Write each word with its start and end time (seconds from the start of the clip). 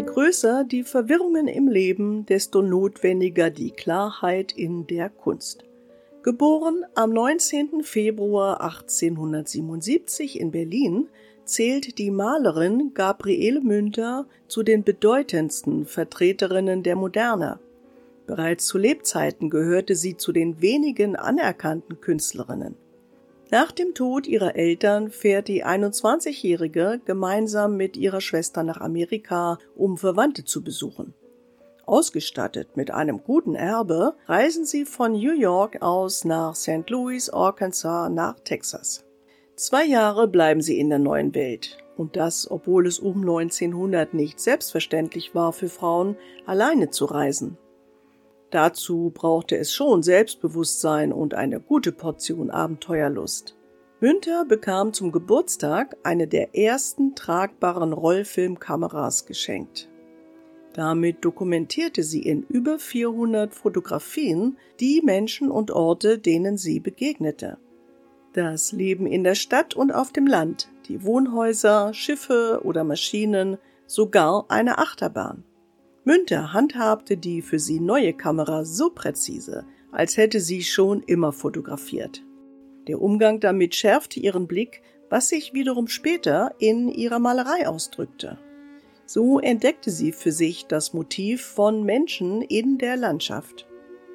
Je 0.00 0.06
größer 0.06 0.64
die 0.64 0.82
Verwirrungen 0.82 1.46
im 1.46 1.68
Leben, 1.68 2.24
desto 2.24 2.62
notwendiger 2.62 3.50
die 3.50 3.70
Klarheit 3.70 4.50
in 4.50 4.86
der 4.86 5.10
Kunst. 5.10 5.62
Geboren 6.22 6.86
am 6.94 7.10
19. 7.10 7.82
Februar 7.82 8.62
1877 8.62 10.40
in 10.40 10.52
Berlin, 10.52 11.08
zählt 11.44 11.98
die 11.98 12.10
Malerin 12.10 12.92
Gabriele 12.94 13.60
Münter 13.60 14.24
zu 14.48 14.62
den 14.62 14.84
bedeutendsten 14.84 15.84
Vertreterinnen 15.84 16.82
der 16.82 16.96
Moderne. 16.96 17.58
Bereits 18.26 18.64
zu 18.64 18.78
Lebzeiten 18.78 19.50
gehörte 19.50 19.96
sie 19.96 20.16
zu 20.16 20.32
den 20.32 20.62
wenigen 20.62 21.14
anerkannten 21.14 22.00
Künstlerinnen. 22.00 22.74
Nach 23.52 23.72
dem 23.72 23.94
Tod 23.94 24.28
ihrer 24.28 24.54
Eltern 24.54 25.10
fährt 25.10 25.48
die 25.48 25.64
21-Jährige 25.64 27.00
gemeinsam 27.04 27.76
mit 27.76 27.96
ihrer 27.96 28.20
Schwester 28.20 28.62
nach 28.62 28.80
Amerika, 28.80 29.58
um 29.74 29.98
Verwandte 29.98 30.44
zu 30.44 30.62
besuchen. 30.62 31.14
Ausgestattet 31.84 32.76
mit 32.76 32.92
einem 32.92 33.24
guten 33.24 33.56
Erbe 33.56 34.14
reisen 34.26 34.64
sie 34.64 34.84
von 34.84 35.12
New 35.12 35.34
York 35.34 35.82
aus 35.82 36.24
nach 36.24 36.54
St. 36.54 36.88
Louis, 36.88 37.28
Arkansas, 37.30 38.08
nach 38.10 38.38
Texas. 38.38 39.04
Zwei 39.56 39.84
Jahre 39.84 40.28
bleiben 40.28 40.60
sie 40.60 40.78
in 40.78 40.88
der 40.88 41.00
neuen 41.00 41.34
Welt. 41.34 41.78
Und 41.96 42.14
das, 42.14 42.48
obwohl 42.48 42.86
es 42.86 43.00
um 43.00 43.20
1900 43.20 44.14
nicht 44.14 44.38
selbstverständlich 44.38 45.34
war 45.34 45.52
für 45.52 45.68
Frauen, 45.68 46.16
alleine 46.46 46.90
zu 46.90 47.04
reisen. 47.04 47.58
Dazu 48.50 49.12
brauchte 49.14 49.56
es 49.56 49.72
schon 49.72 50.02
Selbstbewusstsein 50.02 51.12
und 51.12 51.34
eine 51.34 51.60
gute 51.60 51.92
Portion 51.92 52.50
Abenteuerlust. 52.50 53.56
Münter 54.00 54.44
bekam 54.44 54.92
zum 54.92 55.12
Geburtstag 55.12 55.96
eine 56.02 56.26
der 56.26 56.56
ersten 56.56 57.14
tragbaren 57.14 57.92
Rollfilmkameras 57.92 59.26
geschenkt. 59.26 59.88
Damit 60.72 61.24
dokumentierte 61.24 62.02
sie 62.02 62.22
in 62.22 62.42
über 62.44 62.78
400 62.78 63.54
Fotografien 63.54 64.56
die 64.78 65.02
Menschen 65.04 65.50
und 65.50 65.70
Orte, 65.70 66.18
denen 66.18 66.56
sie 66.56 66.80
begegnete. 66.80 67.58
Das 68.32 68.72
Leben 68.72 69.06
in 69.06 69.24
der 69.24 69.34
Stadt 69.34 69.74
und 69.74 69.92
auf 69.92 70.12
dem 70.12 70.26
Land, 70.26 70.70
die 70.86 71.04
Wohnhäuser, 71.04 71.92
Schiffe 71.92 72.60
oder 72.64 72.84
Maschinen, 72.84 73.58
sogar 73.86 74.46
eine 74.48 74.78
Achterbahn. 74.78 75.44
Münter 76.04 76.52
handhabte 76.52 77.16
die 77.16 77.42
für 77.42 77.58
sie 77.58 77.78
neue 77.78 78.14
Kamera 78.14 78.64
so 78.64 78.90
präzise, 78.90 79.66
als 79.92 80.16
hätte 80.16 80.40
sie 80.40 80.62
schon 80.62 81.02
immer 81.02 81.32
fotografiert. 81.32 82.22
Der 82.88 83.02
Umgang 83.02 83.40
damit 83.40 83.74
schärfte 83.74 84.18
ihren 84.18 84.46
Blick, 84.46 84.82
was 85.10 85.28
sich 85.28 85.52
wiederum 85.52 85.88
später 85.88 86.54
in 86.58 86.88
ihrer 86.88 87.18
Malerei 87.18 87.68
ausdrückte. 87.68 88.38
So 89.04 89.40
entdeckte 89.40 89.90
sie 89.90 90.12
für 90.12 90.32
sich 90.32 90.66
das 90.66 90.94
Motiv 90.94 91.44
von 91.44 91.84
Menschen 91.84 92.42
in 92.42 92.78
der 92.78 92.96
Landschaft. 92.96 93.66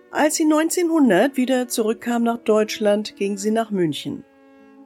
Als 0.09 0.35
sie 0.35 0.45
1900 0.45 1.35
wieder 1.35 1.67
zurückkam 1.67 2.23
nach 2.23 2.37
Deutschland, 2.37 3.17
ging 3.17 3.37
sie 3.37 3.51
nach 3.51 3.71
München. 3.71 4.23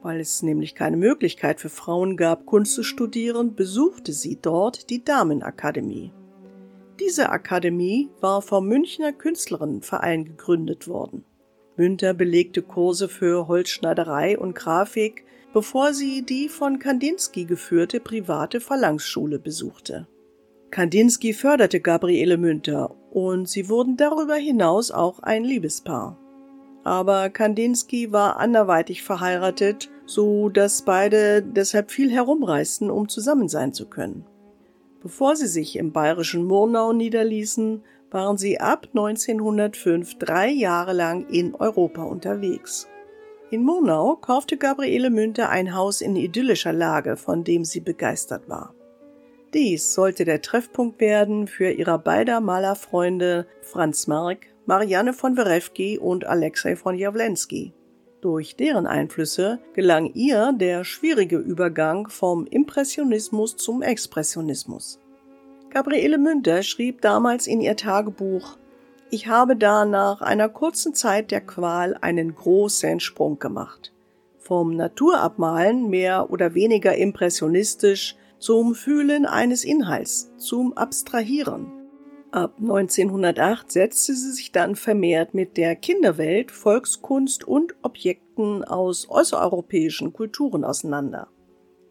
Weil 0.02 0.18
es 0.18 0.42
nämlich 0.42 0.74
keine 0.74 0.96
Möglichkeit 0.96 1.60
für 1.60 1.68
Frauen 1.68 2.16
gab, 2.16 2.44
Kunst 2.46 2.74
zu 2.74 2.82
studieren, 2.82 3.54
besuchte 3.54 4.12
sie 4.12 4.40
dort 4.40 4.90
die 4.90 5.04
Damenakademie. 5.04 6.12
Diese 7.00 7.30
Akademie 7.30 8.10
war 8.20 8.42
vom 8.42 8.68
Münchner 8.68 9.12
Künstlerinnenverein 9.12 10.26
gegründet 10.26 10.86
worden. 10.86 11.24
Münter 11.76 12.12
belegte 12.12 12.60
Kurse 12.60 13.08
für 13.08 13.48
Holzschneiderei 13.48 14.38
und 14.38 14.54
Grafik, 14.54 15.24
bevor 15.54 15.94
sie 15.94 16.22
die 16.26 16.50
von 16.50 16.78
Kandinsky 16.78 17.46
geführte 17.46 18.00
private 18.00 18.60
Verlangsschule 18.60 19.38
besuchte. 19.38 20.06
Kandinsky 20.70 21.32
förderte 21.32 21.80
Gabriele 21.80 22.36
Münter 22.36 22.94
und 23.10 23.48
sie 23.48 23.68
wurden 23.70 23.96
darüber 23.96 24.36
hinaus 24.36 24.90
auch 24.90 25.20
ein 25.20 25.42
Liebespaar. 25.42 26.18
Aber 26.84 27.30
Kandinsky 27.30 28.12
war 28.12 28.36
anderweitig 28.36 29.02
verheiratet, 29.02 29.90
so 30.04 30.50
dass 30.50 30.82
beide 30.82 31.42
deshalb 31.42 31.90
viel 31.90 32.10
herumreisten, 32.10 32.90
um 32.90 33.08
zusammen 33.08 33.48
sein 33.48 33.72
zu 33.72 33.88
können. 33.88 34.26
Bevor 35.02 35.34
sie 35.36 35.46
sich 35.46 35.76
im 35.76 35.92
bayerischen 35.92 36.44
Murnau 36.44 36.92
niederließen, 36.92 37.82
waren 38.10 38.36
sie 38.36 38.60
ab 38.60 38.88
1905 38.90 40.18
drei 40.18 40.48
Jahre 40.50 40.92
lang 40.92 41.26
in 41.28 41.54
Europa 41.54 42.02
unterwegs. 42.02 42.88
In 43.50 43.64
Murnau 43.64 44.16
kaufte 44.16 44.56
Gabriele 44.56 45.10
Münter 45.10 45.48
ein 45.48 45.74
Haus 45.74 46.00
in 46.00 46.16
idyllischer 46.16 46.72
Lage, 46.72 47.16
von 47.16 47.44
dem 47.44 47.64
sie 47.64 47.80
begeistert 47.80 48.48
war. 48.48 48.74
Dies 49.54 49.94
sollte 49.94 50.24
der 50.24 50.42
Treffpunkt 50.42 51.00
werden 51.00 51.48
für 51.48 51.70
ihrer 51.70 51.98
beider 51.98 52.40
Malerfreunde 52.40 53.46
Franz 53.62 54.06
Mark, 54.06 54.46
Marianne 54.66 55.12
von 55.12 55.36
Werewki 55.36 55.98
und 55.98 56.26
Alexei 56.26 56.76
von 56.76 56.96
Jawlensky. 56.96 57.72
Durch 58.20 58.54
deren 58.54 58.86
Einflüsse 58.86 59.60
gelang 59.72 60.12
ihr 60.12 60.52
der 60.52 60.84
schwierige 60.84 61.38
Übergang 61.38 62.08
vom 62.08 62.46
Impressionismus 62.46 63.56
zum 63.56 63.80
Expressionismus. 63.80 65.00
Gabriele 65.70 66.18
Münter 66.18 66.62
schrieb 66.62 67.00
damals 67.00 67.46
in 67.46 67.62
ihr 67.62 67.76
Tagebuch 67.76 68.58
Ich 69.10 69.28
habe 69.28 69.56
da 69.56 69.86
nach 69.86 70.20
einer 70.20 70.50
kurzen 70.50 70.94
Zeit 70.94 71.30
der 71.30 71.40
Qual 71.40 71.96
einen 72.02 72.34
großen 72.34 73.00
Sprung 73.00 73.38
gemacht. 73.38 73.92
Vom 74.38 74.76
Naturabmalen 74.76 75.88
mehr 75.88 76.30
oder 76.30 76.54
weniger 76.54 76.94
impressionistisch 76.94 78.16
zum 78.38 78.74
Fühlen 78.74 79.24
eines 79.24 79.64
Inhalts, 79.64 80.30
zum 80.36 80.76
Abstrahieren, 80.76 81.79
Ab 82.32 82.58
1908 82.60 83.72
setzte 83.72 84.14
sie 84.14 84.30
sich 84.30 84.52
dann 84.52 84.76
vermehrt 84.76 85.34
mit 85.34 85.56
der 85.56 85.74
Kinderwelt, 85.74 86.52
Volkskunst 86.52 87.42
und 87.42 87.74
Objekten 87.82 88.62
aus 88.62 89.10
äußereuropäischen 89.10 90.12
Kulturen 90.12 90.64
auseinander. 90.64 91.28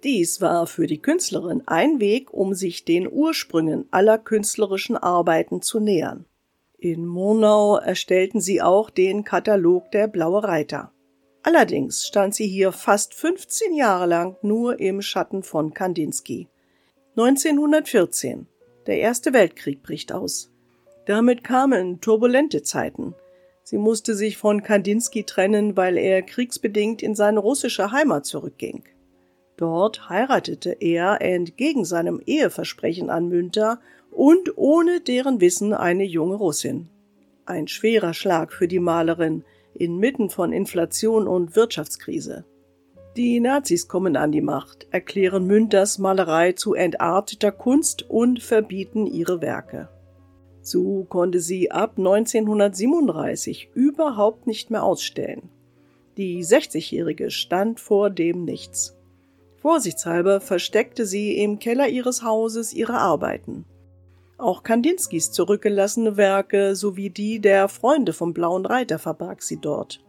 Dies 0.04 0.40
war 0.40 0.66
für 0.66 0.88
die 0.88 1.02
Künstlerin 1.02 1.64
ein 1.66 2.00
Weg, 2.00 2.34
um 2.34 2.54
sich 2.54 2.86
den 2.86 3.12
Ursprüngen 3.12 3.86
aller 3.92 4.18
künstlerischen 4.18 4.96
Arbeiten 4.96 5.62
zu 5.62 5.82
nähern. 5.82 6.26
In 6.78 7.06
Murnau 7.06 7.76
erstellten 7.76 8.40
sie 8.40 8.62
auch 8.62 8.90
den 8.90 9.26
Katalog 9.26 9.92
der 9.92 10.08
Blaue 10.08 10.46
Reiter. 10.46 10.94
Allerdings 11.44 12.08
stand 12.08 12.34
sie 12.34 12.48
hier 12.48 12.72
fast 12.72 13.14
15 13.14 13.74
Jahre 13.74 14.06
lang 14.06 14.38
nur 14.42 14.80
im 14.80 15.02
Schatten 15.02 15.44
von 15.44 15.74
Kandinsky. 15.74 16.48
1914 17.18 18.48
der 18.88 19.00
Erste 19.00 19.34
Weltkrieg 19.34 19.84
bricht 19.84 20.12
aus. 20.12 20.52
Damit 21.06 21.44
kamen 21.44 22.02
turbulente 22.02 22.64
Zeiten. 22.64 23.16
Sie 23.64 23.78
musste 23.78 24.16
sich 24.16 24.38
von 24.38 24.64
Kandinsky 24.64 25.24
trennen, 25.24 25.78
weil 25.78 25.98
er 25.98 26.22
kriegsbedingt 26.22 27.02
in 27.02 27.16
seine 27.16 27.40
russische 27.40 27.92
Heimat 27.92 28.26
zurückging. 28.26 28.84
Dort 29.58 30.10
heiratete 30.10 30.72
er 30.80 31.22
entgegen 31.22 31.86
seinem 31.86 32.22
Eheversprechen 32.26 33.10
an 33.10 33.28
Münter 33.28 33.80
und 34.12 34.58
ohne 34.58 35.02
deren 35.02 35.42
Wissen 35.42 35.74
eine 35.74 36.06
junge 36.06 36.36
Russin. 36.36 36.90
Ein 37.46 37.68
schwerer 37.68 38.14
Schlag 38.14 38.54
für 38.54 38.68
die 38.68 38.80
Malerin 38.80 39.44
inmitten 39.74 40.30
von 40.30 40.54
Inflation 40.54 41.28
und 41.28 41.56
Wirtschaftskrise. 41.56 42.46
Die 43.20 43.42
Nazis 43.42 43.90
kommen 43.90 44.16
an 44.16 44.32
die 44.32 44.40
Macht, 44.40 44.88
erklären 44.92 45.46
Münters 45.46 45.98
Malerei 45.98 46.54
zu 46.54 46.74
entarteter 46.74 47.52
Kunst 47.52 48.10
und 48.10 48.42
verbieten 48.42 49.06
ihre 49.06 49.42
Werke. 49.42 49.90
So 50.62 51.04
konnte 51.04 51.42
sie 51.42 51.70
ab 51.70 51.96
1937 51.98 53.72
überhaupt 53.74 54.48
nicht 54.48 54.72
mehr 54.72 54.84
ausstellen. 54.84 55.50
Die 56.16 56.46
60-Jährige 56.46 57.30
stand 57.30 57.82
vor 57.82 58.10
dem 58.10 58.46
Nichts. 58.46 58.96
Vorsichtshalber 59.58 60.40
versteckte 60.40 61.06
sie 61.06 61.40
im 61.44 61.60
Keller 61.60 61.90
ihres 61.90 62.24
Hauses 62.24 62.72
ihre 62.72 63.00
Arbeiten. 63.00 63.66
Auch 64.38 64.64
Kandinskys 64.64 65.34
zurückgelassene 65.34 66.16
Werke 66.16 66.74
sowie 66.74 67.10
die 67.10 67.42
der 67.42 67.68
Freunde 67.68 68.14
vom 68.14 68.34
Blauen 68.34 68.66
Reiter 68.66 68.98
verbarg 68.98 69.44
sie 69.44 69.60
dort. 69.60 70.06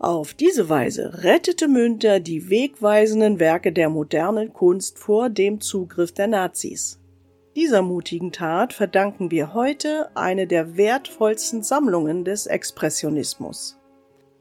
Auf 0.00 0.32
diese 0.32 0.70
Weise 0.70 1.24
rettete 1.24 1.68
Münter 1.68 2.20
die 2.20 2.48
wegweisenden 2.48 3.38
Werke 3.38 3.70
der 3.70 3.90
modernen 3.90 4.50
Kunst 4.54 4.98
vor 4.98 5.28
dem 5.28 5.60
Zugriff 5.60 6.10
der 6.12 6.26
Nazis. 6.26 6.98
Dieser 7.54 7.82
mutigen 7.82 8.32
Tat 8.32 8.72
verdanken 8.72 9.30
wir 9.30 9.52
heute 9.52 10.08
eine 10.16 10.46
der 10.46 10.78
wertvollsten 10.78 11.62
Sammlungen 11.62 12.24
des 12.24 12.46
Expressionismus. 12.46 13.78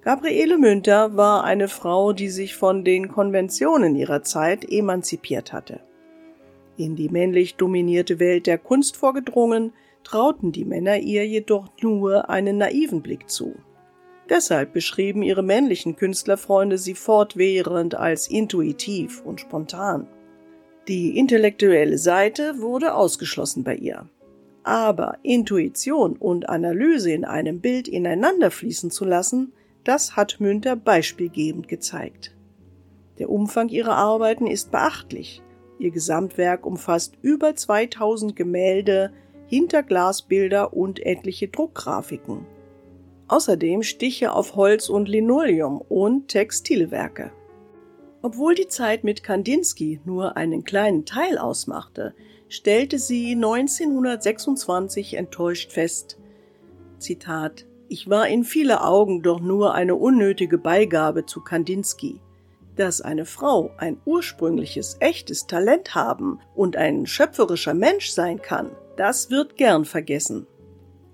Gabriele 0.02 0.58
Münter 0.58 1.18
war 1.18 1.44
eine 1.44 1.68
Frau, 1.68 2.14
die 2.14 2.30
sich 2.30 2.56
von 2.56 2.86
den 2.86 3.10
Konventionen 3.10 3.98
ihrer 3.98 4.24
Zeit 4.24 4.64
emanzipiert 4.72 5.52
hatte. 5.52 5.82
In 6.78 6.96
die 6.96 7.10
männlich 7.10 7.56
dominierte 7.56 8.22
Welt 8.22 8.48
der 8.48 8.60
Kunst 8.60 8.96
vorgedrungen, 8.96 9.74
trauten 10.06 10.54
die 10.54 10.64
Männer 10.64 11.00
ihr 11.00 11.28
jedoch 11.28 11.68
nur 11.82 12.30
einen 12.30 12.60
naiven 12.60 13.02
Blick 13.02 13.30
zu. 13.30 13.56
Deshalb 14.30 14.74
beschrieben 14.74 15.24
ihre 15.24 15.42
männlichen 15.42 15.96
Künstlerfreunde 15.96 16.78
sie 16.78 16.94
fortwährend 16.94 17.96
als 17.96 18.28
intuitiv 18.28 19.22
und 19.26 19.42
spontan. 19.42 20.08
Die 20.88 21.18
intellektuelle 21.18 21.98
Seite 21.98 22.60
wurde 22.60 22.94
ausgeschlossen 22.94 23.64
bei 23.64 23.76
ihr. 23.76 24.08
Aber 24.64 25.18
Intuition 25.24 26.16
und 26.16 26.48
Analyse 26.48 27.12
in 27.12 27.26
einem 27.26 27.60
Bild 27.60 27.88
ineinander 27.88 28.52
fließen 28.52 28.92
zu 28.92 29.06
lassen, 29.06 29.54
das 29.84 30.16
hat 30.16 30.40
Münter 30.40 30.76
beispielgebend 30.76 31.68
gezeigt. 31.68 32.36
Der 33.18 33.30
Umfang 33.30 33.70
ihrer 33.70 33.96
Arbeiten 33.96 34.46
ist 34.46 34.72
beachtlich. 34.72 35.42
Ihr 35.80 35.92
Gesamtwerk 35.92 36.66
umfasst 36.66 37.16
über 37.22 37.56
2000 37.56 38.36
Gemälde, 38.36 39.12
Hinterglasbilder 39.48 40.74
und 40.74 41.04
etliche 41.06 41.48
Druckgrafiken. 41.48 42.46
Außerdem 43.30 43.84
Stiche 43.84 44.34
auf 44.34 44.56
Holz 44.56 44.90
und 44.90 45.08
Linoleum 45.08 45.80
und 45.80 46.28
Textilwerke. 46.28 47.32
Obwohl 48.22 48.56
die 48.56 48.68
Zeit 48.68 49.04
mit 49.06 49.24
Kandinsky 49.24 50.02
nur 50.04 50.36
einen 50.36 50.66
kleinen 50.66 51.06
Teil 51.06 51.38
ausmachte, 51.38 52.14
stellte 52.50 53.00
sie 53.00 53.34
1926 53.34 55.14
enttäuscht 55.14 55.72
fest, 55.72 56.18
Zitat, 56.98 57.66
ich 57.88 58.10
war 58.10 58.28
in 58.28 58.44
viele 58.44 58.84
Augen 58.84 59.22
doch 59.22 59.40
nur 59.40 59.74
eine 59.74 59.96
unnötige 59.96 60.58
Beigabe 60.58 61.26
zu 61.26 61.42
Kandinsky. 61.42 62.22
Dass 62.76 63.02
eine 63.02 63.26
Frau 63.26 63.72
ein 63.78 64.00
ursprüngliches, 64.06 64.98
echtes 65.00 65.48
Talent 65.48 65.96
haben 65.96 66.40
und 66.56 66.78
ein 66.78 67.06
schöpferischer 67.08 67.74
Mensch 67.74 68.10
sein 68.10 68.42
kann, 68.42 68.72
das 68.98 69.32
wird 69.32 69.56
gern 69.58 69.86
vergessen. 69.86 70.46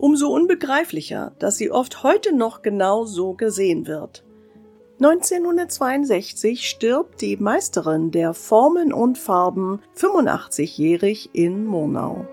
Umso 0.06 0.30
unbegreiflicher, 0.30 1.31
dass 1.40 1.57
sie 1.57 1.72
oft 1.72 2.04
heute 2.04 2.31
noch 2.31 2.62
genau 2.62 3.06
so 3.06 3.34
gesehen 3.34 3.88
wird. 3.88 4.24
1962 5.02 6.69
stirbt 6.69 7.22
die 7.22 7.38
Meisterin 7.38 8.12
der 8.12 8.36
Formen 8.36 8.94
und 8.94 9.18
Farben 9.18 9.81
85-jährig 9.98 11.31
in 11.34 11.66
Murnau. 11.66 12.28